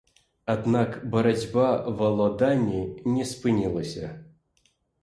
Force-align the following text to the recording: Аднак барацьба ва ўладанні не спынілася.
Аднак 0.53 0.95
барацьба 1.17 1.67
ва 2.01 2.09
ўладанні 2.17 2.83
не 3.15 3.31
спынілася. 3.35 4.15